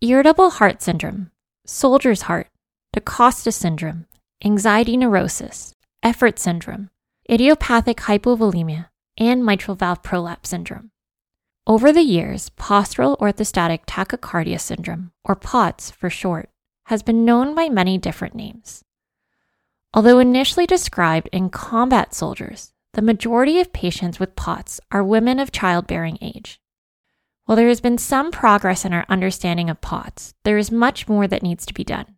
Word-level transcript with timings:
irritable 0.00 0.50
heart 0.50 0.80
syndrome, 0.80 1.30
soldier's 1.66 2.22
heart, 2.22 2.48
DaCosta 2.92 3.50
syndrome, 3.50 4.06
anxiety 4.44 4.96
neurosis, 4.96 5.74
effort 6.02 6.38
syndrome, 6.38 6.88
idiopathic 7.28 7.96
hypovolemia, 7.98 8.86
and 9.16 9.44
mitral 9.44 9.74
valve 9.74 10.02
prolapse 10.02 10.50
syndrome. 10.50 10.90
Over 11.66 11.92
the 11.92 12.02
years, 12.02 12.50
postural 12.50 13.18
orthostatic 13.18 13.86
tachycardia 13.86 14.60
syndrome, 14.60 15.10
or 15.24 15.34
POTS 15.34 15.90
for 15.90 16.08
short, 16.08 16.48
has 16.86 17.02
been 17.02 17.24
known 17.24 17.54
by 17.54 17.68
many 17.68 17.98
different 17.98 18.34
names. 18.34 18.82
Although 19.92 20.20
initially 20.20 20.66
described 20.66 21.28
in 21.32 21.50
combat 21.50 22.14
soldiers, 22.14 22.70
the 22.94 23.02
majority 23.02 23.60
of 23.60 23.72
patients 23.72 24.20
with 24.20 24.36
POTS 24.36 24.80
are 24.92 25.04
women 25.04 25.38
of 25.40 25.52
childbearing 25.52 26.18
age. 26.22 26.60
While 27.48 27.56
there 27.56 27.68
has 27.68 27.80
been 27.80 27.96
some 27.96 28.30
progress 28.30 28.84
in 28.84 28.92
our 28.92 29.06
understanding 29.08 29.70
of 29.70 29.80
POTS, 29.80 30.34
there 30.44 30.58
is 30.58 30.70
much 30.70 31.08
more 31.08 31.26
that 31.26 31.42
needs 31.42 31.64
to 31.64 31.72
be 31.72 31.82
done. 31.82 32.16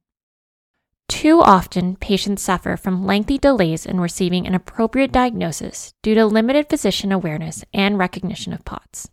Too 1.08 1.40
often, 1.40 1.94
patients 1.94 2.42
suffer 2.42 2.76
from 2.76 3.06
lengthy 3.06 3.38
delays 3.38 3.86
in 3.86 4.00
receiving 4.00 4.44
an 4.44 4.56
appropriate 4.56 5.12
diagnosis 5.12 5.94
due 6.02 6.16
to 6.16 6.26
limited 6.26 6.68
physician 6.68 7.12
awareness 7.12 7.64
and 7.72 7.96
recognition 7.96 8.52
of 8.52 8.64
POTS. 8.64 9.08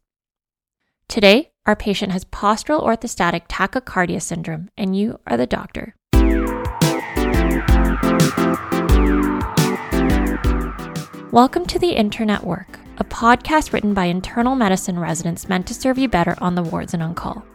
Today, 1.08 1.52
our 1.68 1.76
patient 1.76 2.12
has 2.14 2.26
postural 2.26 2.84
orthostatic 2.84 3.48
tachycardia 3.48 4.20
syndrome, 4.20 4.72
and 4.76 4.98
you 4.98 5.20
are 5.28 5.38
the 5.38 5.46
doctor. 5.46 5.94
Welcome 11.32 11.68
to 11.68 11.78
the 11.78 11.92
Internet 11.96 12.44
Work, 12.44 12.80
a 13.00 13.04
podcast 13.04 13.74
written 13.74 13.94
by 13.94 14.06
internal 14.06 14.56
medicine 14.56 14.98
residents 14.98 15.48
meant 15.48 15.68
to 15.68 15.74
serve 15.74 16.00
you 16.00 16.10
better 16.10 16.36
on 16.40 16.56
the 16.56 16.64
wards 16.64 16.96
and 16.96 17.04
on 17.04 17.14
call. 17.14 17.46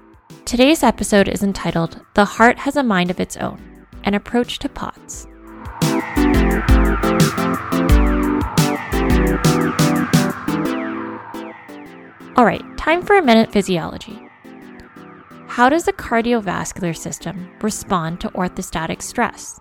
Today's 0.44 0.84
episode 0.84 1.28
is 1.28 1.42
entitled 1.42 2.00
The 2.14 2.24
Heart 2.24 2.58
Has 2.58 2.76
a 2.76 2.82
Mind 2.84 3.10
of 3.10 3.18
Its 3.18 3.36
Own 3.36 3.60
An 4.04 4.14
Approach 4.14 4.60
to 4.60 4.68
POTS. 4.68 5.26
All 12.36 12.44
right, 12.44 12.62
time 12.78 13.02
for 13.02 13.16
a 13.16 13.22
minute 13.22 13.52
physiology. 13.52 14.28
How 15.48 15.68
does 15.68 15.84
the 15.84 15.92
cardiovascular 15.92 16.96
system 16.96 17.50
respond 17.60 18.20
to 18.20 18.30
orthostatic 18.30 19.02
stress? 19.02 19.58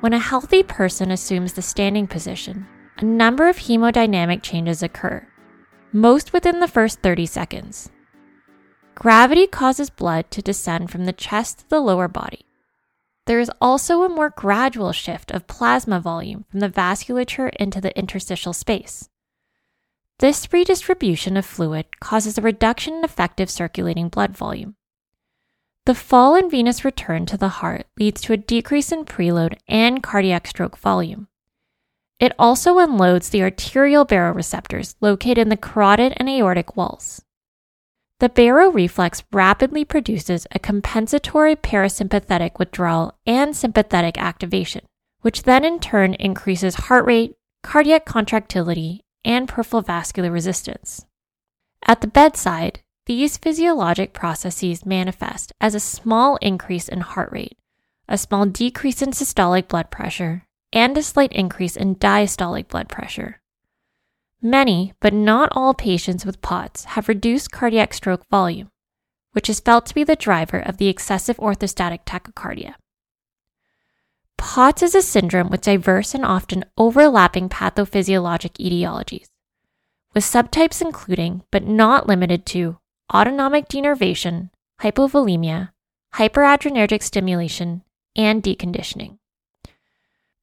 When 0.00 0.14
a 0.14 0.18
healthy 0.18 0.62
person 0.62 1.10
assumes 1.10 1.52
the 1.52 1.62
standing 1.62 2.06
position, 2.06 2.66
a 3.00 3.04
number 3.04 3.48
of 3.48 3.56
hemodynamic 3.56 4.42
changes 4.42 4.82
occur, 4.82 5.26
most 5.92 6.32
within 6.32 6.60
the 6.60 6.68
first 6.68 7.00
30 7.00 7.24
seconds. 7.24 7.90
Gravity 8.94 9.46
causes 9.46 9.88
blood 9.88 10.30
to 10.30 10.42
descend 10.42 10.90
from 10.90 11.06
the 11.06 11.12
chest 11.12 11.60
to 11.60 11.68
the 11.70 11.80
lower 11.80 12.08
body. 12.08 12.44
There 13.26 13.40
is 13.40 13.50
also 13.60 14.02
a 14.02 14.08
more 14.08 14.28
gradual 14.30 14.92
shift 14.92 15.30
of 15.30 15.46
plasma 15.46 16.00
volume 16.00 16.44
from 16.50 16.60
the 16.60 16.68
vasculature 16.68 17.50
into 17.56 17.80
the 17.80 17.96
interstitial 17.96 18.52
space. 18.52 19.08
This 20.18 20.52
redistribution 20.52 21.38
of 21.38 21.46
fluid 21.46 21.98
causes 22.00 22.36
a 22.36 22.42
reduction 22.42 22.94
in 22.94 23.04
effective 23.04 23.48
circulating 23.48 24.10
blood 24.10 24.36
volume. 24.36 24.76
The 25.86 25.94
fall 25.94 26.34
in 26.34 26.50
venous 26.50 26.84
return 26.84 27.24
to 27.26 27.38
the 27.38 27.48
heart 27.48 27.86
leads 27.98 28.20
to 28.22 28.34
a 28.34 28.36
decrease 28.36 28.92
in 28.92 29.06
preload 29.06 29.56
and 29.66 30.02
cardiac 30.02 30.46
stroke 30.46 30.76
volume. 30.76 31.28
It 32.20 32.34
also 32.38 32.78
unloads 32.78 33.30
the 33.30 33.42
arterial 33.42 34.04
baroreceptors 34.04 34.94
located 35.00 35.38
in 35.38 35.48
the 35.48 35.56
carotid 35.56 36.12
and 36.18 36.28
aortic 36.28 36.76
walls. 36.76 37.22
The 38.18 38.28
baroreflex 38.28 39.22
rapidly 39.32 39.86
produces 39.86 40.46
a 40.52 40.58
compensatory 40.58 41.56
parasympathetic 41.56 42.58
withdrawal 42.58 43.18
and 43.26 43.56
sympathetic 43.56 44.18
activation, 44.18 44.84
which 45.22 45.44
then 45.44 45.64
in 45.64 45.80
turn 45.80 46.12
increases 46.12 46.74
heart 46.74 47.06
rate, 47.06 47.36
cardiac 47.62 48.04
contractility, 48.04 49.00
and 49.24 49.48
peripheral 49.48 49.80
vascular 49.80 50.30
resistance. 50.30 51.06
At 51.86 52.02
the 52.02 52.06
bedside, 52.06 52.80
these 53.06 53.38
physiologic 53.38 54.12
processes 54.12 54.84
manifest 54.84 55.54
as 55.58 55.74
a 55.74 55.80
small 55.80 56.36
increase 56.42 56.86
in 56.86 57.00
heart 57.00 57.32
rate, 57.32 57.56
a 58.06 58.18
small 58.18 58.44
decrease 58.44 59.00
in 59.00 59.12
systolic 59.12 59.68
blood 59.68 59.90
pressure, 59.90 60.44
and 60.72 60.96
a 60.96 61.02
slight 61.02 61.32
increase 61.32 61.76
in 61.76 61.96
diastolic 61.96 62.68
blood 62.68 62.88
pressure. 62.88 63.40
Many, 64.42 64.94
but 65.00 65.12
not 65.12 65.50
all 65.52 65.74
patients 65.74 66.24
with 66.24 66.40
POTS 66.40 66.84
have 66.84 67.08
reduced 67.08 67.50
cardiac 67.50 67.92
stroke 67.92 68.26
volume, 68.30 68.70
which 69.32 69.50
is 69.50 69.60
felt 69.60 69.86
to 69.86 69.94
be 69.94 70.04
the 70.04 70.16
driver 70.16 70.58
of 70.58 70.78
the 70.78 70.88
excessive 70.88 71.36
orthostatic 71.36 72.04
tachycardia. 72.04 72.74
POTS 74.38 74.82
is 74.82 74.94
a 74.94 75.02
syndrome 75.02 75.50
with 75.50 75.60
diverse 75.60 76.14
and 76.14 76.24
often 76.24 76.64
overlapping 76.78 77.50
pathophysiologic 77.50 78.52
etiologies, 78.58 79.26
with 80.14 80.24
subtypes 80.24 80.80
including, 80.80 81.42
but 81.50 81.66
not 81.66 82.06
limited 82.06 82.46
to, 82.46 82.78
autonomic 83.12 83.68
denervation, 83.68 84.48
hypovolemia, 84.80 85.70
hyperadrenergic 86.14 87.02
stimulation, 87.02 87.82
and 88.16 88.42
deconditioning. 88.42 89.18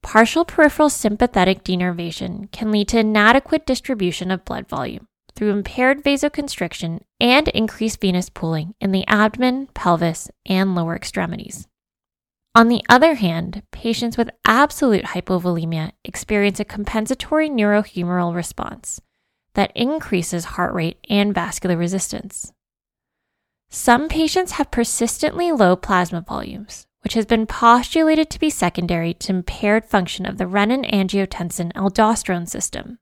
Partial 0.08 0.46
peripheral 0.46 0.90
sympathetic 0.90 1.66
denervation 1.66 2.50
can 2.54 2.72
lead 2.72 2.88
to 2.88 3.00
inadequate 3.00 3.66
distribution 3.66 4.32
of 4.32 4.46
blood 4.46 4.66
volume 4.66 5.06
through 5.36 5.52
impaired 5.52 6.02
vasoconstriction 6.02 7.02
and 7.20 7.50
increased 7.50 8.00
venous 8.00 8.30
pooling 8.30 8.74
in 8.80 8.94
the 8.94 9.06
abdomen, 9.08 9.68
pelvis, 9.74 10.32
and 10.46 10.76
lower 10.76 10.96
extremities. 10.96 11.68
On 12.56 12.70
the 12.70 12.82
other 12.88 13.16
hand, 13.16 13.64
patients 13.74 14.18
with 14.18 14.30
absolute 14.48 15.04
hypovolemia 15.04 15.92
experience 16.06 16.62
a 16.62 16.64
compensatory 16.64 17.50
neurohumoral 17.50 18.34
response 18.34 19.02
that 19.56 19.76
increases 19.76 20.56
heart 20.56 20.74
rate 20.74 21.06
and 21.10 21.36
vascular 21.36 21.76
resistance. 21.76 22.54
Some 23.70 24.08
patients 24.08 24.54
have 24.54 24.72
persistently 24.72 25.52
low 25.52 25.76
plasma 25.76 26.22
volumes, 26.22 26.87
which 27.08 27.14
has 27.14 27.26
been 27.26 27.46
postulated 27.46 28.30
to 28.30 28.38
be 28.38 28.50
secondary 28.50 29.14
to 29.14 29.32
impaired 29.32 29.86
function 29.86 30.26
of 30.26 30.38
the 30.38 30.44
renin 30.44 30.84
angiotensin 30.92 31.72
aldosterone 31.72 32.50
system. 32.50 33.00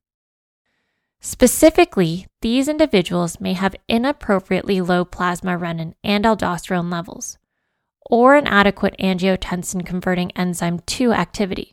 Specifically, 1.21 2.27
these 2.43 2.67
individuals 2.67 3.41
may 3.41 3.53
have 3.53 3.75
inappropriately 3.87 4.79
low 4.79 5.05
plasma 5.05 5.57
renin 5.57 5.95
and 6.03 6.23
aldosterone 6.23 6.91
levels, 6.91 7.39
or 8.05 8.35
inadequate 8.35 8.95
angiotensin 8.99 9.83
converting 9.83 10.29
enzyme 10.33 10.77
2 10.85 11.11
activity. 11.11 11.71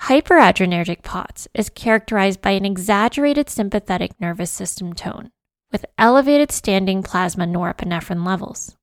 Hyperadrenergic 0.00 1.04
POTS 1.04 1.46
is 1.54 1.70
characterized 1.70 2.42
by 2.42 2.50
an 2.50 2.64
exaggerated 2.64 3.48
sympathetic 3.48 4.20
nervous 4.20 4.50
system 4.50 4.92
tone 4.94 5.30
with 5.70 5.86
elevated 5.96 6.50
standing 6.50 7.04
plasma 7.04 7.44
norepinephrine 7.44 8.26
levels. 8.26 8.76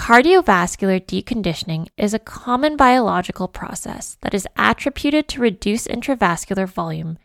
Cardiovascular 0.00 1.04
deconditioning 1.04 1.86
is 1.98 2.14
a 2.14 2.18
common 2.18 2.74
biological 2.74 3.46
process 3.48 4.16
that 4.22 4.32
is 4.32 4.48
attributed 4.56 5.28
to 5.28 5.42
reduce 5.42 5.86
intravascular 5.86 6.66
volume 6.66 7.18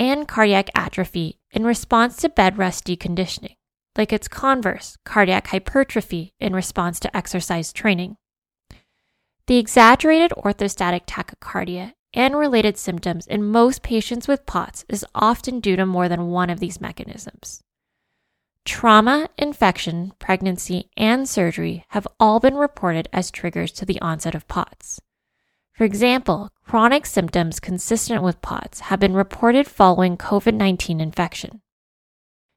and 0.00 0.26
cardiac 0.26 0.68
atrophy 0.74 1.38
in 1.52 1.62
response 1.62 2.16
to 2.16 2.28
bed 2.28 2.58
rest 2.58 2.84
deconditioning 2.84 3.54
like 3.96 4.12
its 4.12 4.26
converse, 4.26 4.96
cardiac 5.04 5.46
hypertrophy, 5.46 6.32
in 6.40 6.54
response 6.54 6.98
to 6.98 7.16
exercise 7.16 7.72
training. 7.72 8.16
The 9.46 9.58
exaggerated 9.58 10.32
orthostatic 10.32 11.06
tachycardia 11.06 11.92
and 12.14 12.36
related 12.36 12.78
symptoms 12.78 13.28
in 13.28 13.44
most 13.44 13.84
patients 13.84 14.26
with 14.26 14.44
POTS 14.44 14.84
is 14.88 15.06
often 15.14 15.60
due 15.60 15.76
to 15.76 15.86
more 15.86 16.08
than 16.08 16.30
one 16.30 16.50
of 16.50 16.58
these 16.58 16.80
mechanisms. 16.80 17.62
Trauma, 18.68 19.30
infection, 19.38 20.12
pregnancy, 20.18 20.90
and 20.94 21.26
surgery 21.26 21.86
have 21.88 22.06
all 22.20 22.38
been 22.38 22.54
reported 22.54 23.08
as 23.14 23.30
triggers 23.30 23.72
to 23.72 23.86
the 23.86 23.98
onset 24.02 24.34
of 24.34 24.46
POTS. 24.46 25.00
For 25.72 25.84
example, 25.84 26.50
chronic 26.66 27.06
symptoms 27.06 27.60
consistent 27.60 28.22
with 28.22 28.42
POTS 28.42 28.80
have 28.80 29.00
been 29.00 29.14
reported 29.14 29.66
following 29.66 30.18
COVID 30.18 30.52
19 30.52 31.00
infection. 31.00 31.62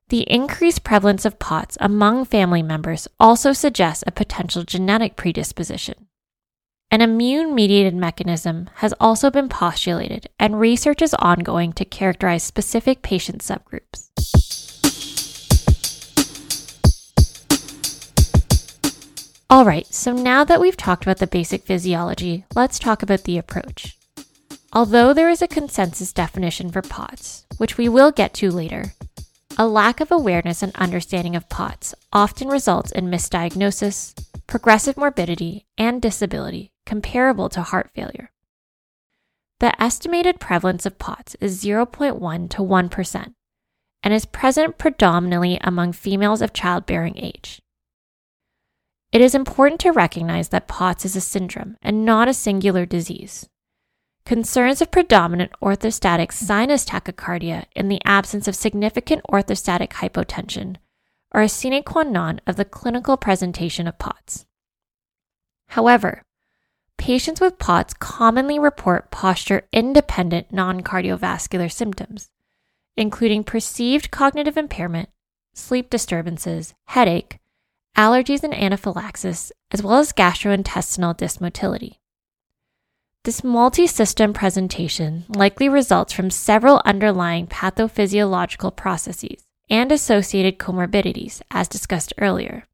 The 0.10 0.30
increased 0.30 0.84
prevalence 0.84 1.24
of 1.24 1.40
POTS 1.40 1.78
among 1.80 2.26
family 2.26 2.62
members 2.62 3.08
also 3.18 3.54
suggests 3.54 4.04
a 4.06 4.12
potential 4.12 4.64
genetic 4.64 5.16
predisposition. 5.16 6.08
An 6.92 7.00
immune 7.00 7.56
mediated 7.56 7.96
mechanism 7.96 8.70
has 8.76 8.94
also 9.00 9.32
been 9.32 9.48
postulated, 9.48 10.28
and 10.38 10.60
research 10.60 11.02
is 11.02 11.14
ongoing 11.14 11.72
to 11.72 11.86
characterize 11.86 12.44
specific 12.44 13.02
patient 13.02 13.42
subgroups. 13.42 14.10
All 19.52 19.66
right, 19.66 19.86
so 19.94 20.14
now 20.14 20.46
that 20.46 20.62
we've 20.62 20.78
talked 20.78 21.04
about 21.04 21.18
the 21.18 21.28
basic 21.28 21.66
physiology, 21.66 22.46
let's 22.56 22.80
talk 22.80 23.04
about 23.04 23.26
the 23.26 23.38
approach. 23.38 23.98
Although 24.72 25.14
there 25.14 25.30
is 25.30 25.42
a 25.42 25.48
consensus 25.48 26.14
definition 26.14 26.72
for 26.72 26.82
POTS, 26.82 27.46
which 27.58 27.78
we 27.78 27.90
will 27.90 28.14
get 28.14 28.34
to 28.36 28.50
later, 28.50 28.94
a 29.58 29.68
lack 29.68 30.00
of 30.00 30.10
awareness 30.10 30.64
and 30.64 30.74
understanding 30.78 31.36
of 31.36 31.50
POTS 31.50 31.94
often 32.14 32.48
results 32.48 32.94
in 32.94 33.12
misdiagnosis, 33.12 34.14
progressive 34.48 34.96
morbidity, 34.96 35.66
and 35.78 36.02
disability 36.02 36.72
comparable 36.86 37.50
to 37.50 37.62
heart 37.62 37.90
failure. 37.94 38.32
The 39.60 39.80
estimated 39.84 40.40
prevalence 40.40 40.86
of 40.86 40.98
POTS 40.98 41.36
is 41.42 41.62
0.1 41.62 42.50
to 42.52 42.62
1% 42.62 43.34
and 44.02 44.14
is 44.14 44.26
present 44.26 44.78
predominantly 44.78 45.60
among 45.60 45.92
females 45.92 46.42
of 46.42 46.54
childbearing 46.54 47.18
age. 47.18 47.62
It 49.12 49.20
is 49.20 49.36
important 49.36 49.82
to 49.82 49.92
recognize 49.92 50.50
that 50.50 50.70
POTS 50.70 51.04
is 51.04 51.16
a 51.18 51.22
syndrome 51.22 51.76
and 51.82 52.06
not 52.06 52.30
a 52.30 52.34
singular 52.34 52.86
disease. 52.86 53.50
Concerns 54.26 54.82
of 54.82 54.90
predominant 54.90 55.52
orthostatic 55.62 56.32
sinus 56.32 56.86
tachycardia 56.86 57.66
in 57.76 57.90
the 57.90 58.00
absence 58.06 58.48
of 58.48 58.56
significant 58.56 59.22
orthostatic 59.30 59.90
hypotension 59.90 60.78
are 61.34 61.42
a 61.42 61.50
sine 61.50 61.84
qua 61.84 62.04
non 62.04 62.40
of 62.48 62.56
the 62.56 62.64
clinical 62.64 63.18
presentation 63.18 63.86
of 63.86 64.00
POTS. 64.00 64.46
However, 65.70 66.22
patients 66.98 67.42
with 67.42 67.60
POTS 67.60 67.96
commonly 67.96 68.60
report 68.60 69.12
posture 69.12 69.68
independent 69.74 70.54
non 70.54 70.84
cardiovascular 70.84 71.70
symptoms, 71.70 72.30
including 72.96 73.44
perceived 73.44 74.10
cognitive 74.10 74.56
impairment, 74.56 75.10
sleep 75.54 75.90
disturbances, 75.90 76.74
headache, 76.86 77.41
allergies 77.96 78.44
and 78.44 78.54
anaphylaxis, 78.54 79.52
as 79.72 79.84
well 79.84 80.00
as 80.00 80.14
gastrointestinal 80.14 81.18
dysmotility. 81.18 81.98
This 83.24 83.44
multi 83.44 83.86
system 83.86 84.34
presentation 84.34 85.26
likely 85.30 85.70
results 85.70 86.12
from 86.12 86.32
several 86.32 86.82
underlying 86.86 87.46
pathophysiological 87.46 88.76
processes 88.76 89.44
and 89.70 89.92
associated 89.92 90.58
comorbidities, 90.58 91.42
as 91.52 91.68
discussed 91.68 92.14
earlier. 92.18 92.68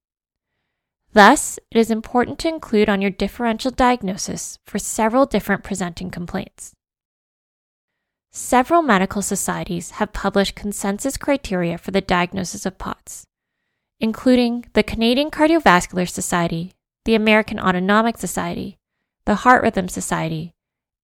Thus, 1.14 1.60
it 1.72 1.78
is 1.78 1.92
important 1.92 2.40
to 2.40 2.48
include 2.48 2.90
on 2.90 3.02
your 3.02 3.12
differential 3.12 3.72
diagnosis 3.72 4.60
for 4.66 4.80
several 4.80 5.26
different 5.26 5.64
presenting 5.64 6.12
complaints. 6.12 6.74
Several 8.32 8.82
medical 8.82 9.22
societies 9.22 9.92
have 9.92 10.14
published 10.14 10.56
consensus 10.56 11.18
criteria 11.18 11.78
for 11.78 11.92
the 11.92 12.02
diagnosis 12.02 12.66
of 12.66 12.78
POTS, 12.78 13.26
including 14.00 14.66
the 14.74 14.84
Canadian 14.84 15.32
Cardiovascular 15.32 16.10
Society, 16.10 16.74
the 17.06 17.16
American 17.16 17.60
Autonomic 17.60 18.18
Society, 18.18 18.78
the 19.26 19.36
Heart 19.36 19.64
Rhythm 19.64 19.88
Society, 19.88 20.54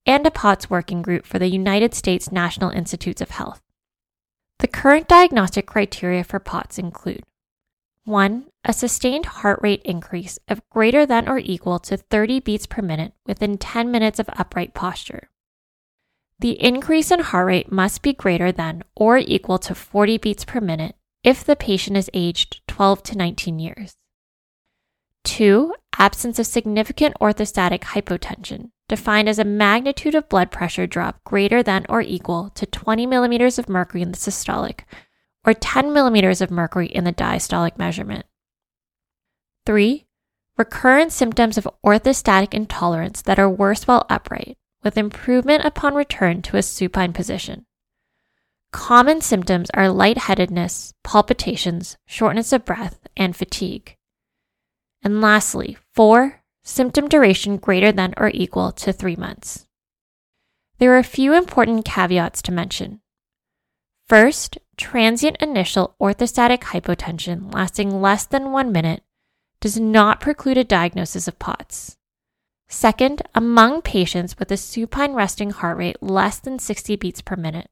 and 0.05 0.25
a 0.25 0.31
POTS 0.31 0.69
working 0.69 1.01
group 1.01 1.25
for 1.25 1.39
the 1.39 1.47
United 1.47 1.93
States 1.93 2.31
National 2.31 2.69
Institutes 2.69 3.21
of 3.21 3.31
Health. 3.31 3.61
The 4.59 4.67
current 4.67 5.07
diagnostic 5.07 5.65
criteria 5.65 6.23
for 6.23 6.39
POTS 6.39 6.77
include 6.77 7.23
1. 8.05 8.45
A 8.65 8.73
sustained 8.73 9.25
heart 9.25 9.59
rate 9.61 9.81
increase 9.83 10.37
of 10.47 10.67
greater 10.69 11.05
than 11.05 11.27
or 11.27 11.39
equal 11.39 11.79
to 11.79 11.97
30 11.97 12.41
beats 12.41 12.65
per 12.65 12.81
minute 12.81 13.13
within 13.25 13.57
10 13.57 13.91
minutes 13.91 14.19
of 14.19 14.29
upright 14.33 14.73
posture. 14.73 15.29
The 16.39 16.61
increase 16.61 17.11
in 17.11 17.21
heart 17.21 17.47
rate 17.47 17.71
must 17.71 18.01
be 18.01 18.11
greater 18.11 18.51
than 18.51 18.83
or 18.95 19.17
equal 19.17 19.57
to 19.59 19.73
40 19.73 20.17
beats 20.17 20.43
per 20.43 20.59
minute 20.59 20.95
if 21.23 21.43
the 21.43 21.55
patient 21.55 21.97
is 21.97 22.09
aged 22.13 22.61
12 22.67 23.03
to 23.03 23.17
19 23.17 23.59
years. 23.59 23.95
2. 25.23 25.73
Absence 25.97 26.37
of 26.37 26.45
significant 26.45 27.15
orthostatic 27.21 27.81
hypotension, 27.81 28.71
defined 28.89 29.29
as 29.29 29.39
a 29.39 29.45
magnitude 29.45 30.15
of 30.15 30.27
blood 30.27 30.51
pressure 30.51 30.85
drop 30.85 31.23
greater 31.23 31.63
than 31.63 31.85
or 31.87 32.01
equal 32.01 32.49
to 32.55 32.65
20 32.65 33.05
millimeters 33.05 33.57
of 33.57 33.69
mercury 33.69 34.01
in 34.01 34.11
the 34.11 34.17
systolic 34.17 34.81
or 35.45 35.53
10 35.53 35.93
millimeters 35.93 36.41
of 36.41 36.51
mercury 36.51 36.87
in 36.87 37.03
the 37.03 37.13
diastolic 37.13 37.77
measurement. 37.77 38.25
3. 39.65 40.05
Recurrent 40.57 41.11
symptoms 41.11 41.57
of 41.57 41.67
orthostatic 41.85 42.53
intolerance 42.53 43.21
that 43.21 43.39
are 43.39 43.49
worse 43.49 43.87
while 43.87 44.05
upright, 44.09 44.57
with 44.83 44.97
improvement 44.97 45.65
upon 45.65 45.95
return 45.95 46.41
to 46.43 46.57
a 46.57 46.61
supine 46.61 47.13
position. 47.13 47.65
Common 48.73 49.21
symptoms 49.21 49.69
are 49.75 49.87
lightheadedness, 49.87 50.93
palpitations, 51.03 51.95
shortness 52.07 52.51
of 52.51 52.65
breath, 52.65 53.07
and 53.15 53.35
fatigue. 53.35 53.95
And 55.03 55.21
lastly, 55.21 55.77
four, 55.93 56.41
symptom 56.63 57.07
duration 57.07 57.57
greater 57.57 57.91
than 57.91 58.15
or 58.17 58.31
equal 58.33 58.71
to 58.73 58.91
three 58.91 59.15
months. 59.15 59.67
There 60.79 60.91
are 60.91 60.97
a 60.97 61.03
few 61.03 61.35
important 61.35 61.85
caveats 61.85 62.41
to 62.41 62.51
mention. 62.51 62.99
First, 64.09 64.57
transient 64.75 65.37
initial 65.39 65.95
orthostatic 66.01 66.61
hypotension 66.61 67.53
lasting 67.53 68.01
less 68.01 68.25
than 68.25 68.51
one 68.51 68.71
minute 68.71 69.03
does 69.61 69.79
not 69.79 70.19
preclude 70.19 70.57
a 70.57 70.63
diagnosis 70.63 71.27
of 71.27 71.37
POTS. 71.37 71.97
Second, 72.67 73.21
among 73.35 73.83
patients 73.83 74.39
with 74.39 74.51
a 74.51 74.57
supine 74.57 75.13
resting 75.13 75.51
heart 75.51 75.77
rate 75.77 76.01
less 76.01 76.39
than 76.39 76.57
60 76.57 76.95
beats 76.95 77.21
per 77.21 77.35
minute, 77.35 77.69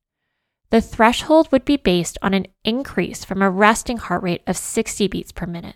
the 0.72 0.82
threshold 0.82 1.52
would 1.52 1.66
be 1.66 1.78
based 1.78 2.18
on 2.22 2.34
an 2.34 2.48
increase 2.64 3.24
from 3.24 3.42
a 3.42 3.50
resting 3.50 3.98
heart 3.98 4.24
rate 4.24 4.42
of 4.48 4.58
60 4.58 5.08
beats 5.10 5.32
per 5.32 5.46
minute. 5.46 5.76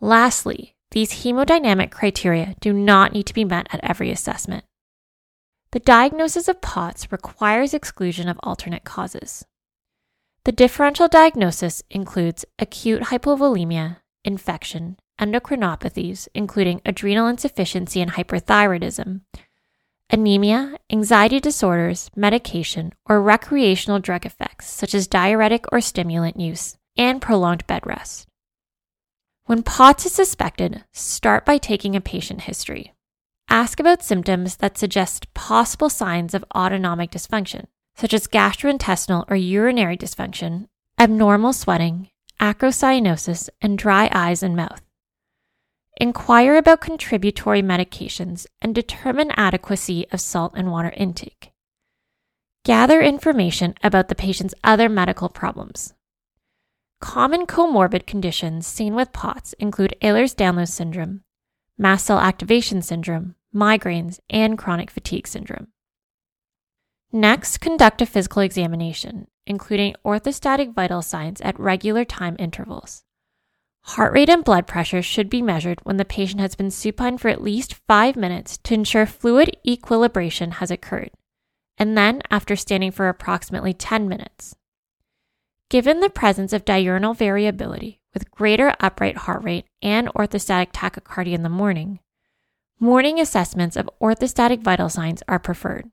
Lastly, 0.00 0.76
these 0.90 1.24
hemodynamic 1.24 1.90
criteria 1.90 2.54
do 2.60 2.72
not 2.72 3.12
need 3.12 3.26
to 3.26 3.34
be 3.34 3.44
met 3.44 3.66
at 3.72 3.80
every 3.82 4.10
assessment. 4.10 4.64
The 5.72 5.80
diagnosis 5.80 6.48
of 6.48 6.60
POTS 6.60 7.10
requires 7.10 7.74
exclusion 7.74 8.28
of 8.28 8.40
alternate 8.42 8.84
causes. 8.84 9.44
The 10.44 10.52
differential 10.52 11.08
diagnosis 11.08 11.82
includes 11.90 12.44
acute 12.58 13.04
hypovolemia, 13.04 13.98
infection, 14.24 14.98
endocrinopathies, 15.20 16.28
including 16.34 16.80
adrenal 16.86 17.26
insufficiency 17.26 18.00
and 18.00 18.12
hyperthyroidism, 18.12 19.22
anemia, 20.10 20.76
anxiety 20.90 21.40
disorders, 21.40 22.10
medication, 22.16 22.92
or 23.08 23.20
recreational 23.22 23.98
drug 23.98 24.24
effects 24.24 24.68
such 24.68 24.94
as 24.94 25.06
diuretic 25.06 25.64
or 25.72 25.80
stimulant 25.80 26.38
use, 26.38 26.76
and 26.96 27.20
prolonged 27.20 27.66
bed 27.66 27.86
rest. 27.86 28.26
When 29.44 29.62
POTS 29.62 30.06
is 30.06 30.12
suspected, 30.12 30.84
start 30.92 31.46
by 31.46 31.58
taking 31.58 31.96
a 31.96 32.00
patient 32.00 32.42
history. 32.42 32.92
Ask 33.48 33.80
about 33.80 34.02
symptoms 34.02 34.56
that 34.56 34.76
suggest 34.76 35.32
possible 35.32 35.88
signs 35.88 36.34
of 36.34 36.44
autonomic 36.54 37.10
dysfunction, 37.10 37.64
such 37.96 38.12
as 38.12 38.26
gastrointestinal 38.26 39.24
or 39.30 39.36
urinary 39.36 39.96
dysfunction, 39.96 40.66
abnormal 40.98 41.54
sweating, 41.54 42.10
acrocyanosis, 42.40 43.48
and 43.62 43.78
dry 43.78 44.10
eyes 44.12 44.42
and 44.42 44.54
mouth. 44.54 44.82
Inquire 45.98 46.56
about 46.56 46.80
contributory 46.80 47.60
medications 47.60 48.46
and 48.62 48.74
determine 48.74 49.30
adequacy 49.32 50.06
of 50.12 50.20
salt 50.20 50.52
and 50.56 50.70
water 50.70 50.94
intake. 50.96 51.52
Gather 52.64 53.02
information 53.02 53.74
about 53.82 54.08
the 54.08 54.14
patient's 54.14 54.54
other 54.64 54.88
medical 54.88 55.28
problems, 55.28 55.94
Common 57.00 57.46
comorbid 57.46 58.06
conditions 58.06 58.66
seen 58.66 58.94
with 58.94 59.12
POTS 59.12 59.52
include 59.54 59.94
Ehlers 60.02 60.34
Danlos 60.34 60.68
syndrome, 60.68 61.22
mast 61.76 62.06
cell 62.06 62.18
activation 62.18 62.82
syndrome, 62.82 63.36
migraines, 63.54 64.18
and 64.28 64.58
chronic 64.58 64.90
fatigue 64.90 65.28
syndrome. 65.28 65.68
Next, 67.12 67.58
conduct 67.58 68.02
a 68.02 68.06
physical 68.06 68.42
examination, 68.42 69.28
including 69.46 69.94
orthostatic 70.04 70.74
vital 70.74 71.00
signs 71.00 71.40
at 71.40 71.58
regular 71.58 72.04
time 72.04 72.34
intervals. 72.38 73.04
Heart 73.92 74.12
rate 74.12 74.28
and 74.28 74.44
blood 74.44 74.66
pressure 74.66 75.00
should 75.00 75.30
be 75.30 75.40
measured 75.40 75.80
when 75.82 75.96
the 75.96 76.04
patient 76.04 76.42
has 76.42 76.54
been 76.54 76.70
supine 76.70 77.16
for 77.16 77.30
at 77.30 77.42
least 77.42 77.80
five 77.88 78.16
minutes 78.16 78.58
to 78.64 78.74
ensure 78.74 79.06
fluid 79.06 79.56
equilibration 79.64 80.50
has 80.50 80.70
occurred, 80.70 81.10
and 81.78 81.96
then 81.96 82.20
after 82.30 82.54
standing 82.54 82.90
for 82.90 83.08
approximately 83.08 83.72
10 83.72 84.06
minutes. 84.06 84.54
Given 85.70 86.00
the 86.00 86.10
presence 86.10 86.52
of 86.52 86.66
diurnal 86.66 87.14
variability 87.14 87.98
with 88.12 88.30
greater 88.30 88.74
upright 88.78 89.16
heart 89.16 89.42
rate 89.42 89.64
and 89.80 90.08
orthostatic 90.08 90.72
tachycardia 90.72 91.32
in 91.32 91.42
the 91.42 91.48
morning, 91.48 92.00
morning 92.78 93.18
assessments 93.18 93.74
of 93.74 93.88
orthostatic 94.02 94.62
vital 94.62 94.90
signs 94.90 95.22
are 95.26 95.38
preferred. 95.38 95.90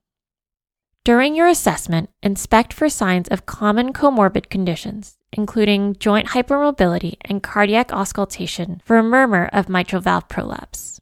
During 1.02 1.34
your 1.34 1.46
assessment, 1.46 2.10
inspect 2.22 2.74
for 2.74 2.90
signs 2.90 3.28
of 3.28 3.46
common 3.46 3.94
comorbid 3.94 4.50
conditions, 4.50 5.16
including 5.36 5.94
joint 5.96 6.28
hypermobility 6.28 7.16
and 7.22 7.42
cardiac 7.42 7.92
auscultation 7.92 8.80
for 8.84 8.96
a 8.96 9.02
murmur 9.02 9.48
of 9.52 9.68
mitral 9.68 10.00
valve 10.00 10.28
prolapse. 10.28 11.00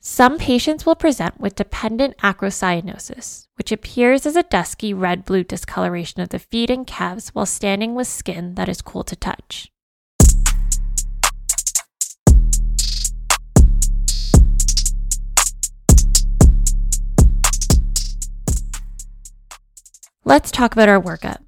Some 0.00 0.36
patients 0.36 0.84
will 0.84 0.96
present 0.96 1.38
with 1.38 1.54
dependent 1.54 2.16
acrocyanosis, 2.18 3.46
which 3.54 3.70
appears 3.70 4.26
as 4.26 4.34
a 4.34 4.42
dusky 4.42 4.92
red 4.92 5.24
blue 5.24 5.44
discoloration 5.44 6.20
of 6.20 6.30
the 6.30 6.40
feet 6.40 6.70
and 6.70 6.84
calves 6.84 7.28
while 7.30 7.46
standing 7.46 7.94
with 7.94 8.08
skin 8.08 8.56
that 8.56 8.68
is 8.68 8.82
cool 8.82 9.04
to 9.04 9.14
touch. 9.14 9.70
Let's 20.24 20.50
talk 20.50 20.72
about 20.72 20.88
our 20.88 21.00
workup. 21.00 21.38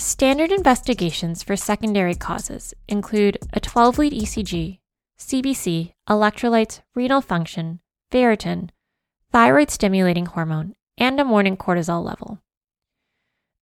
Standard 0.00 0.52
investigations 0.52 1.42
for 1.42 1.56
secondary 1.56 2.14
causes 2.14 2.72
include 2.86 3.36
a 3.52 3.58
12 3.58 3.98
lead 3.98 4.12
ECG, 4.12 4.78
CBC, 5.18 5.92
electrolytes, 6.08 6.82
renal 6.94 7.20
function, 7.20 7.80
ferritin, 8.12 8.70
thyroid 9.32 9.70
stimulating 9.70 10.26
hormone, 10.26 10.76
and 10.96 11.18
a 11.18 11.24
morning 11.24 11.56
cortisol 11.56 12.04
level. 12.04 12.40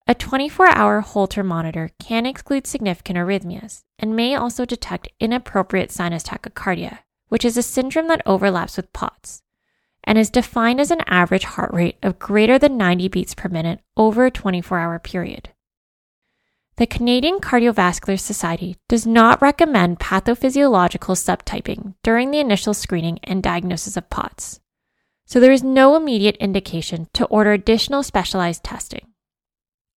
A 0.06 0.14
24 0.14 0.76
hour 0.76 1.00
Holter 1.00 1.42
monitor 1.42 1.88
can 1.98 2.26
exclude 2.26 2.66
significant 2.66 3.18
arrhythmias 3.18 3.84
and 3.98 4.14
may 4.14 4.34
also 4.34 4.66
detect 4.66 5.08
inappropriate 5.18 5.90
sinus 5.90 6.22
tachycardia, 6.22 6.98
which 7.28 7.46
is 7.46 7.56
a 7.56 7.62
syndrome 7.62 8.08
that 8.08 8.20
overlaps 8.26 8.76
with 8.76 8.92
POTS 8.92 9.40
and 10.04 10.18
is 10.18 10.28
defined 10.28 10.82
as 10.82 10.90
an 10.90 11.00
average 11.06 11.44
heart 11.44 11.72
rate 11.72 11.96
of 12.02 12.18
greater 12.18 12.58
than 12.58 12.76
90 12.76 13.08
beats 13.08 13.34
per 13.34 13.48
minute 13.48 13.80
over 13.96 14.26
a 14.26 14.30
24 14.30 14.78
hour 14.78 14.98
period. 14.98 15.48
The 16.78 16.86
Canadian 16.86 17.38
Cardiovascular 17.38 18.20
Society 18.20 18.76
does 18.86 19.06
not 19.06 19.40
recommend 19.40 19.98
pathophysiological 19.98 21.16
subtyping 21.16 21.94
during 22.02 22.30
the 22.30 22.38
initial 22.38 22.74
screening 22.74 23.18
and 23.24 23.42
diagnosis 23.42 23.96
of 23.96 24.10
POTS, 24.10 24.60
so 25.24 25.40
there 25.40 25.52
is 25.52 25.64
no 25.64 25.96
immediate 25.96 26.36
indication 26.36 27.08
to 27.14 27.24
order 27.28 27.52
additional 27.52 28.02
specialized 28.02 28.62
testing. 28.62 29.06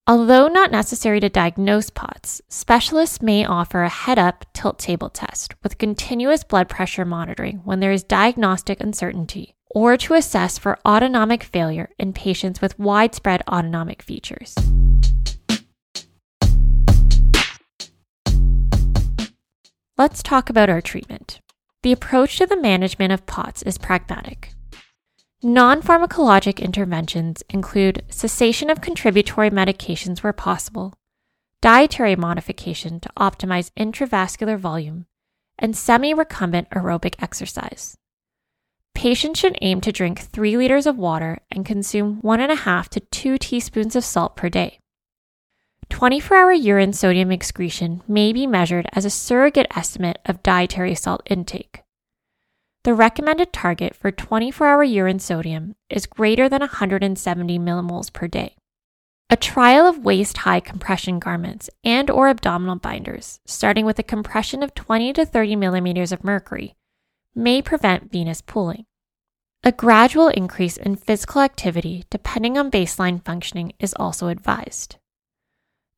Although 0.08 0.48
not 0.48 0.72
necessary 0.72 1.20
to 1.20 1.28
diagnose 1.28 1.90
POTS, 1.90 2.42
specialists 2.48 3.22
may 3.22 3.44
offer 3.44 3.84
a 3.84 3.90
head 3.90 4.18
up 4.18 4.46
tilt 4.54 4.80
table 4.80 5.10
test 5.10 5.56
with 5.62 5.80
continuous 5.80 6.46
blood 6.46 6.70
pressure 6.70 7.04
monitoring 7.04 7.58
when 7.66 7.82
there 7.82 7.92
is 7.92 8.04
diagnostic 8.04 8.80
uncertainty 8.80 9.54
or 9.70 9.98
to 9.98 10.14
assess 10.14 10.58
for 10.58 10.80
autonomic 10.88 11.44
failure 11.44 11.90
in 12.00 12.14
patients 12.14 12.62
with 12.62 12.80
widespread 12.80 13.44
autonomic 13.50 14.02
features. 14.02 14.56
Let's 20.00 20.24
talk 20.24 20.50
about 20.50 20.70
our 20.70 20.80
treatment. 20.80 21.42
The 21.84 21.92
approach 21.92 22.38
to 22.38 22.46
the 22.46 22.56
management 22.56 23.12
of 23.12 23.26
POTS 23.26 23.64
is 23.64 23.78
pragmatic. 23.78 24.54
Non 25.44 25.82
pharmacologic 25.82 26.62
interventions 26.62 27.44
include 27.50 28.06
cessation 28.08 28.70
of 28.70 28.80
contributory 28.80 29.50
medications 29.50 30.24
where 30.24 30.32
possible, 30.32 30.94
dietary 31.62 32.16
modification 32.16 33.02
to 33.02 33.10
optimize 33.18 33.72
intravascular 33.78 34.58
volume, 34.58 35.06
and 35.58 35.76
semi 35.76 36.14
recumbent 36.14 36.70
aerobic 36.70 37.16
exercise. 37.22 37.98
Patients 38.96 39.38
should 39.38 39.58
aim 39.62 39.82
to 39.82 39.92
drink 39.92 40.20
3 40.22 40.56
liters 40.56 40.88
of 40.88 40.98
water 40.98 41.40
and 41.52 41.66
consume 41.66 42.22
1.5 42.22 42.88
to 42.88 43.02
2 43.02 43.38
teaspoons 43.38 43.98
of 43.98 44.06
salt 44.06 44.38
per 44.38 44.48
day. 44.48 44.80
24 45.90 46.38
hour 46.38 46.54
urine 46.54 46.94
sodium 46.94 47.32
excretion 47.32 48.02
may 48.08 48.32
be 48.32 48.48
measured 48.48 48.88
as 48.94 49.06
a 49.06 49.10
surrogate 49.10 49.68
estimate 49.76 50.20
of 50.26 50.44
dietary 50.44 50.96
salt 50.96 51.22
intake. 51.26 51.84
The 52.84 52.94
recommended 52.94 53.52
target 53.52 53.96
for 53.96 54.12
24 54.12 54.68
hour 54.68 54.84
urine 54.84 55.20
sodium 55.20 55.76
is 55.90 56.06
greater 56.06 56.48
than 56.48 56.62
170 56.62 57.60
millimoles 57.60 58.14
per 58.14 58.28
day. 58.28 58.56
A 59.30 59.36
trial 59.36 59.86
of 59.86 60.06
waist 60.06 60.38
high 60.38 60.60
compression 60.60 61.20
garments 61.20 61.70
and 61.84 62.10
or 62.10 62.30
abdominal 62.30 62.78
binders, 62.78 63.42
starting 63.46 63.86
with 63.86 64.00
a 64.00 64.04
compression 64.04 64.64
of 64.64 64.74
20 64.74 65.14
to 65.14 65.26
30 65.26 65.56
millimeters 65.58 66.12
of 66.12 66.24
mercury, 66.24 66.76
may 67.36 67.62
prevent 67.62 68.12
venous 68.12 68.42
pooling. 68.42 68.86
A 69.64 69.74
gradual 69.74 70.30
increase 70.30 70.78
in 70.78 70.96
physical 70.96 71.42
activity 71.42 72.06
depending 72.10 72.58
on 72.58 72.72
baseline 72.72 73.24
functioning 73.26 73.74
is 73.80 73.94
also 73.96 74.30
advised. 74.30 74.96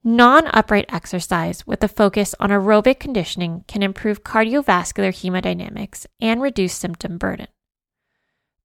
Non 0.03 0.47
upright 0.47 0.85
exercise 0.89 1.67
with 1.67 1.83
a 1.83 1.87
focus 1.87 2.33
on 2.39 2.49
aerobic 2.49 2.99
conditioning 2.99 3.63
can 3.67 3.83
improve 3.83 4.23
cardiovascular 4.23 5.13
hemodynamics 5.13 6.07
and 6.19 6.41
reduce 6.41 6.73
symptom 6.73 7.19
burden. 7.19 7.47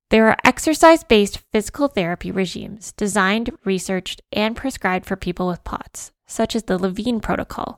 There 0.09 0.29
are 0.29 0.39
exercise 0.45 1.05
based 1.05 1.43
physical 1.53 1.89
therapy 1.89 2.31
regimes 2.31 2.93
designed, 2.93 3.51
researched, 3.67 4.23
and 4.33 4.57
prescribed 4.57 5.05
for 5.05 5.17
people 5.17 5.47
with 5.47 5.65
POTS, 5.65 6.13
such 6.27 6.57
as 6.57 6.63
the 6.63 6.79
Levine 6.79 7.21
protocol, 7.21 7.77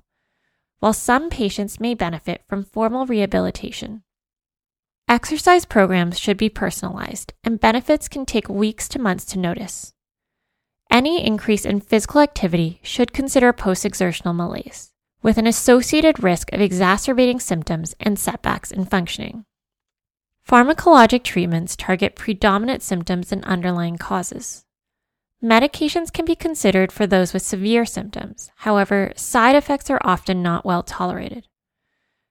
while 0.79 0.93
some 0.93 1.29
patients 1.29 1.81
may 1.81 1.95
benefit 1.95 2.43
from 2.47 2.63
formal 2.63 3.07
rehabilitation. 3.07 4.03
Exercise 5.09 5.65
programs 5.65 6.17
should 6.17 6.37
be 6.37 6.51
personalized, 6.51 7.33
and 7.43 7.59
benefits 7.59 8.09
can 8.09 8.25
take 8.25 8.49
weeks 8.49 8.89
to 8.89 9.01
months 9.01 9.25
to 9.25 9.39
notice. 9.39 9.95
Any 10.91 11.27
increase 11.27 11.67
in 11.67 11.81
physical 11.81 12.21
activity 12.21 12.81
should 12.83 13.13
consider 13.13 13.53
post 13.53 13.85
exertional 13.85 14.33
malaise, 14.33 14.91
with 15.23 15.37
an 15.37 15.47
associated 15.47 16.23
risk 16.23 16.51
of 16.53 16.63
exacerbating 16.63 17.41
symptoms 17.41 17.95
and 18.01 18.19
setbacks 18.19 18.71
in 18.71 18.87
functioning. 18.87 19.45
Pharmacologic 20.49 21.25
treatments 21.25 21.77
target 21.77 22.17
predominant 22.17 22.83
symptoms 22.83 23.33
and 23.33 23.45
underlying 23.45 23.99
causes. 23.99 24.65
Medications 25.45 26.11
can 26.11 26.25
be 26.25 26.35
considered 26.35 26.91
for 26.91 27.07
those 27.07 27.35
with 27.35 27.43
severe 27.43 27.85
symptoms, 27.85 28.51
however, 28.57 29.13
side 29.15 29.55
effects 29.55 29.91
are 29.91 30.01
often 30.03 30.43
not 30.43 30.65
well 30.65 30.83
tolerated. 30.83 31.47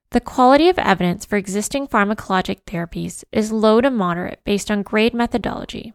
The 0.10 0.20
quality 0.20 0.68
of 0.68 0.80
evidence 0.80 1.26
for 1.26 1.38
existing 1.38 1.88
pharmacologic 1.88 2.64
therapies 2.64 3.24
is 3.32 3.52
low 3.52 3.82
to 3.82 3.92
moderate 3.92 4.44
based 4.44 4.72
on 4.72 4.82
grade 4.82 5.14
methodology, 5.14 5.94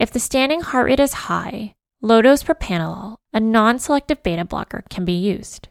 if 0.00 0.10
the 0.10 0.20
standing 0.20 0.60
heart 0.60 0.86
rate 0.86 1.00
is 1.00 1.12
high, 1.12 1.74
low 2.00 2.22
dose 2.22 2.42
propranolol, 2.42 3.16
a 3.32 3.40
non 3.40 3.78
selective 3.78 4.22
beta 4.22 4.44
blocker, 4.44 4.84
can 4.90 5.04
be 5.04 5.12
used. 5.12 5.68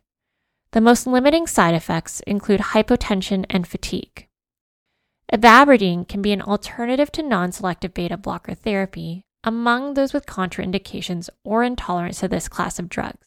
The 0.71 0.81
most 0.81 1.05
limiting 1.05 1.47
side 1.47 1.75
effects 1.75 2.21
include 2.21 2.59
hypotension 2.59 3.45
and 3.49 3.67
fatigue. 3.67 4.27
Ivabradine 5.31 6.07
can 6.07 6.21
be 6.21 6.31
an 6.31 6.41
alternative 6.41 7.11
to 7.13 7.23
non 7.23 7.51
selective 7.51 7.93
beta 7.93 8.17
blocker 8.17 8.53
therapy 8.53 9.25
among 9.43 9.93
those 9.93 10.13
with 10.13 10.25
contraindications 10.25 11.29
or 11.43 11.63
intolerance 11.63 12.19
to 12.19 12.27
this 12.27 12.47
class 12.47 12.79
of 12.79 12.89
drugs. 12.89 13.17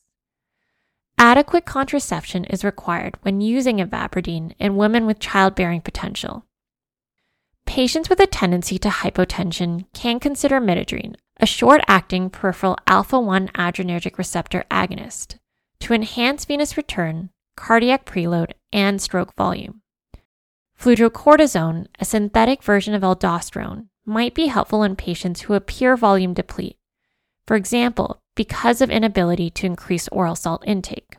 Adequate 1.18 1.64
contraception 1.64 2.44
is 2.44 2.64
required 2.64 3.16
when 3.22 3.40
using 3.40 3.78
ivabradine 3.78 4.52
in 4.58 4.76
women 4.76 5.06
with 5.06 5.18
childbearing 5.18 5.80
potential. 5.80 6.44
Patients 7.66 8.08
with 8.08 8.20
a 8.20 8.26
tendency 8.26 8.78
to 8.78 8.88
hypotension 8.88 9.86
can 9.92 10.20
consider 10.20 10.60
midodrine, 10.60 11.16
a 11.40 11.46
short 11.46 11.80
acting 11.88 12.30
peripheral 12.30 12.76
alpha 12.86 13.18
1 13.18 13.48
adrenergic 13.48 14.16
receptor 14.16 14.64
agonist, 14.70 15.38
to 15.80 15.92
enhance 15.92 16.44
venous 16.44 16.76
return, 16.76 17.30
cardiac 17.56 18.04
preload, 18.04 18.52
and 18.72 19.02
stroke 19.02 19.34
volume. 19.34 19.80
Fludrocortisone, 20.80 21.86
a 21.98 22.04
synthetic 22.04 22.62
version 22.62 22.94
of 22.94 23.02
aldosterone, 23.02 23.86
might 24.04 24.34
be 24.34 24.46
helpful 24.46 24.82
in 24.82 24.96
patients 24.96 25.42
who 25.42 25.54
appear 25.54 25.96
volume 25.96 26.34
deplete, 26.34 26.76
for 27.46 27.56
example, 27.56 28.22
because 28.34 28.80
of 28.80 28.90
inability 28.90 29.50
to 29.50 29.66
increase 29.66 30.08
oral 30.08 30.34
salt 30.34 30.62
intake. 30.66 31.16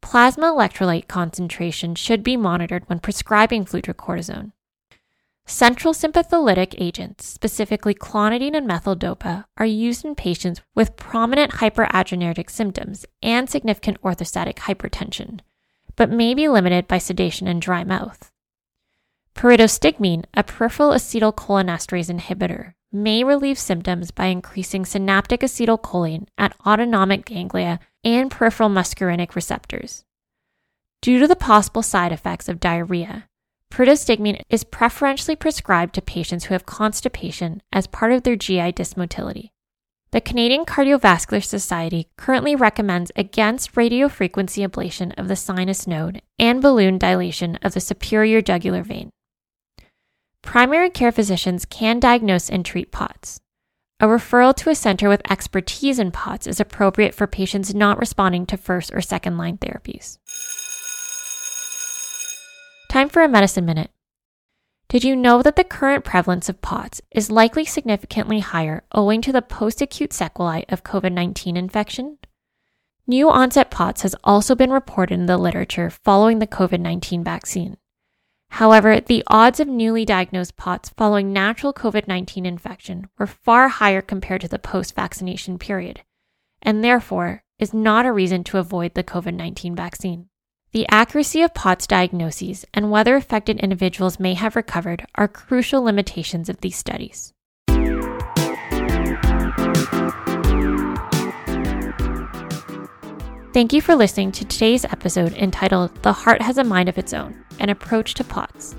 Plasma 0.00 0.46
electrolyte 0.46 1.08
concentration 1.08 1.94
should 1.94 2.22
be 2.22 2.36
monitored 2.36 2.88
when 2.88 3.00
prescribing 3.00 3.64
fludrocortisone. 3.64 4.52
Central 5.48 5.94
sympatholytic 5.94 6.74
agents, 6.76 7.24
specifically 7.24 7.94
clonidine 7.94 8.56
and 8.56 8.66
methyl-dopa, 8.66 9.44
are 9.56 9.66
used 9.66 10.04
in 10.04 10.16
patients 10.16 10.60
with 10.74 10.96
prominent 10.96 11.52
hyperadrenergic 11.52 12.50
symptoms 12.50 13.06
and 13.22 13.48
significant 13.48 14.00
orthostatic 14.02 14.56
hypertension, 14.56 15.38
but 15.94 16.10
may 16.10 16.34
be 16.34 16.48
limited 16.48 16.88
by 16.88 16.98
sedation 16.98 17.46
and 17.46 17.62
dry 17.62 17.84
mouth. 17.84 18.32
Pyridostigmine, 19.36 20.24
a 20.34 20.42
peripheral 20.42 20.90
acetylcholinesterase 20.90 22.12
inhibitor, 22.12 22.72
may 22.90 23.22
relieve 23.22 23.58
symptoms 23.58 24.10
by 24.10 24.26
increasing 24.26 24.84
synaptic 24.84 25.42
acetylcholine 25.42 26.26
at 26.36 26.56
autonomic 26.66 27.24
ganglia 27.24 27.78
and 28.02 28.32
peripheral 28.32 28.68
muscarinic 28.68 29.36
receptors. 29.36 30.04
Due 31.02 31.20
to 31.20 31.28
the 31.28 31.36
possible 31.36 31.82
side 31.82 32.10
effects 32.10 32.48
of 32.48 32.58
diarrhea, 32.58 33.28
Pyridostigmine 33.70 34.40
is 34.48 34.64
preferentially 34.64 35.36
prescribed 35.36 35.94
to 35.94 36.02
patients 36.02 36.44
who 36.44 36.54
have 36.54 36.66
constipation 36.66 37.60
as 37.72 37.86
part 37.86 38.12
of 38.12 38.22
their 38.22 38.36
GI 38.36 38.72
dysmotility. 38.72 39.50
The 40.12 40.20
Canadian 40.20 40.64
Cardiovascular 40.64 41.44
Society 41.44 42.08
currently 42.16 42.54
recommends 42.54 43.12
against 43.16 43.74
radiofrequency 43.74 44.66
ablation 44.66 45.12
of 45.18 45.28
the 45.28 45.36
sinus 45.36 45.86
node 45.86 46.22
and 46.38 46.62
balloon 46.62 46.96
dilation 46.96 47.56
of 47.56 47.74
the 47.74 47.80
superior 47.80 48.40
jugular 48.40 48.82
vein. 48.82 49.10
Primary 50.42 50.88
care 50.88 51.12
physicians 51.12 51.64
can 51.64 51.98
diagnose 51.98 52.48
and 52.48 52.64
treat 52.64 52.92
POTS. 52.92 53.40
A 53.98 54.06
referral 54.06 54.54
to 54.56 54.70
a 54.70 54.74
center 54.74 55.08
with 55.08 55.28
expertise 55.30 55.98
in 55.98 56.12
POTS 56.12 56.46
is 56.46 56.60
appropriate 56.60 57.14
for 57.14 57.26
patients 57.26 57.74
not 57.74 57.98
responding 57.98 58.46
to 58.46 58.56
first 58.56 58.94
or 58.94 59.00
second 59.00 59.38
line 59.38 59.58
therapies. 59.58 60.18
Time 63.06 63.12
for 63.12 63.22
a 63.22 63.28
medicine 63.28 63.64
minute. 63.64 63.92
Did 64.88 65.04
you 65.04 65.14
know 65.14 65.40
that 65.40 65.54
the 65.54 65.62
current 65.62 66.04
prevalence 66.04 66.48
of 66.48 66.60
POTS 66.60 67.00
is 67.12 67.30
likely 67.30 67.64
significantly 67.64 68.40
higher 68.40 68.82
owing 68.90 69.22
to 69.22 69.30
the 69.30 69.42
post 69.42 69.80
acute 69.80 70.12
sequelae 70.12 70.64
of 70.68 70.82
COVID 70.82 71.12
19 71.12 71.56
infection? 71.56 72.18
New 73.06 73.30
onset 73.30 73.70
POTS 73.70 74.02
has 74.02 74.16
also 74.24 74.56
been 74.56 74.72
reported 74.72 75.14
in 75.14 75.26
the 75.26 75.38
literature 75.38 75.88
following 75.88 76.40
the 76.40 76.48
COVID 76.48 76.80
19 76.80 77.22
vaccine. 77.22 77.76
However, 78.48 78.98
the 78.98 79.22
odds 79.28 79.60
of 79.60 79.68
newly 79.68 80.04
diagnosed 80.04 80.56
POTS 80.56 80.88
following 80.88 81.32
natural 81.32 81.72
COVID 81.72 82.08
19 82.08 82.44
infection 82.44 83.08
were 83.18 83.28
far 83.28 83.68
higher 83.68 84.02
compared 84.02 84.40
to 84.40 84.48
the 84.48 84.58
post 84.58 84.96
vaccination 84.96 85.60
period, 85.60 86.02
and 86.60 86.82
therefore 86.82 87.44
is 87.60 87.72
not 87.72 88.04
a 88.04 88.12
reason 88.12 88.42
to 88.42 88.58
avoid 88.58 88.94
the 88.94 89.04
COVID 89.04 89.34
19 89.34 89.76
vaccine. 89.76 90.28
The 90.76 90.86
accuracy 90.90 91.40
of 91.40 91.54
POTS 91.54 91.86
diagnoses 91.86 92.66
and 92.74 92.90
whether 92.90 93.16
affected 93.16 93.58
individuals 93.60 94.20
may 94.20 94.34
have 94.34 94.54
recovered 94.54 95.06
are 95.14 95.26
crucial 95.26 95.80
limitations 95.80 96.50
of 96.50 96.60
these 96.60 96.76
studies. 96.76 97.32
Thank 103.54 103.72
you 103.72 103.80
for 103.80 103.94
listening 103.94 104.32
to 104.32 104.44
today's 104.44 104.84
episode 104.84 105.32
entitled 105.32 105.94
The 106.02 106.12
Heart 106.12 106.42
Has 106.42 106.58
a 106.58 106.64
Mind 106.64 106.90
of 106.90 106.98
Its 106.98 107.14
Own 107.14 107.42
An 107.58 107.70
Approach 107.70 108.12
to 108.12 108.24
POTS. 108.24 108.76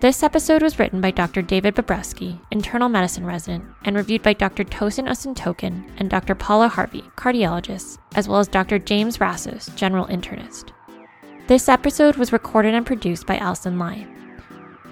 This 0.00 0.22
episode 0.22 0.62
was 0.62 0.78
written 0.78 1.02
by 1.02 1.10
Dr. 1.10 1.42
David 1.42 1.74
Bobrowski, 1.74 2.40
internal 2.50 2.88
medicine 2.88 3.26
resident, 3.26 3.66
and 3.84 3.94
reviewed 3.94 4.22
by 4.22 4.32
Dr. 4.32 4.64
Tosin 4.64 5.06
Osuntokun 5.06 5.84
and 5.98 6.08
Dr. 6.08 6.34
Paula 6.34 6.68
Harvey, 6.68 7.02
cardiologist, 7.18 7.98
as 8.14 8.26
well 8.26 8.38
as 8.38 8.48
Dr. 8.48 8.78
James 8.78 9.18
Rassos, 9.18 9.76
general 9.76 10.06
internist. 10.06 10.72
This 11.50 11.68
episode 11.68 12.14
was 12.14 12.32
recorded 12.32 12.74
and 12.74 12.86
produced 12.86 13.26
by 13.26 13.36
Alison 13.38 13.76
Lai. 13.76 14.06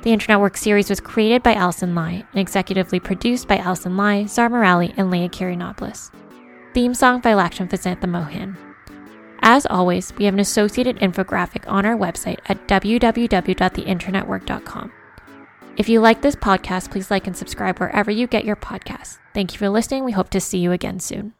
The 0.03 0.11
Internet 0.11 0.41
Work 0.41 0.57
series 0.57 0.91
was 0.91 0.99
created 0.99 1.45
by 1.45 1.55
Alison 1.55 1.95
Lai 1.95 2.25
and 2.35 2.45
executively 2.45 3.01
produced 3.01 3.47
by 3.47 3.59
Alison 3.59 3.97
Lai, 3.97 4.27
Zar 4.27 4.49
Morali, 4.49 4.93
and 4.97 5.09
Leah 5.09 5.29
Kirianopoulos. 5.29 6.11
Theme 6.75 6.95
song 6.95 7.21
by 7.21 7.35
Lakshman 7.35 7.71
Vasantha 7.71 8.09
Mohan. 8.09 8.59
As 9.41 9.67
always, 9.67 10.13
we 10.17 10.25
have 10.25 10.35
an 10.35 10.41
associated 10.41 10.97
infographic 10.97 11.63
on 11.71 11.87
our 11.87 11.97
website 11.97 12.41
at 12.47 12.67
www.theinternetwork.com. 12.67 14.93
If 15.77 15.89
you 15.89 16.01
like 16.01 16.23
this 16.23 16.35
podcast, 16.35 16.91
please 16.91 17.09
like 17.09 17.29
and 17.29 17.37
subscribe 17.37 17.79
wherever 17.79 18.11
you 18.11 18.27
get 18.27 18.45
your 18.45 18.57
podcasts. 18.57 19.19
Thank 19.33 19.53
you 19.53 19.59
for 19.59 19.69
listening. 19.69 20.03
We 20.03 20.11
hope 20.11 20.31
to 20.31 20.41
see 20.41 20.59
you 20.59 20.73
again 20.73 20.99
soon. 20.99 21.35